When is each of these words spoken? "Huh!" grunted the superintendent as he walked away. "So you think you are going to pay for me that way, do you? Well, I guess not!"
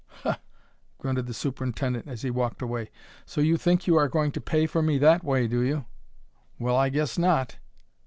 "Huh!" 0.23 0.37
grunted 0.97 1.27
the 1.27 1.33
superintendent 1.35 2.07
as 2.07 2.23
he 2.23 2.31
walked 2.31 2.63
away. 2.63 2.89
"So 3.27 3.39
you 3.39 3.55
think 3.55 3.85
you 3.85 3.97
are 3.97 4.09
going 4.09 4.31
to 4.31 4.41
pay 4.41 4.65
for 4.65 4.81
me 4.81 4.97
that 4.97 5.23
way, 5.23 5.47
do 5.47 5.61
you? 5.61 5.85
Well, 6.57 6.75
I 6.75 6.89
guess 6.89 7.19
not!" 7.19 7.59